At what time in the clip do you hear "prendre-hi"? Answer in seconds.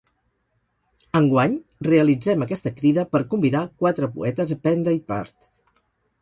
4.65-4.99